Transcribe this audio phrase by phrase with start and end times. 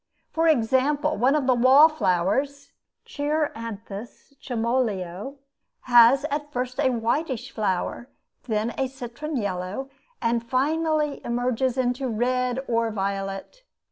[0.31, 2.71] For example, one of the wall flowers,
[3.05, 5.35] Cheiranthus chamoeleo,
[5.81, 8.09] has at first a whitish flower,
[8.47, 13.61] then a citron yellow, and finally emerges into red or violet.